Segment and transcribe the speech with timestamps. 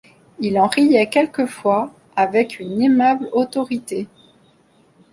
[0.39, 4.07] Il en riait quelquefois, avec une aimable autorité